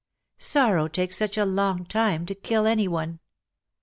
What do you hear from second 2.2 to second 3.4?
to kill any one.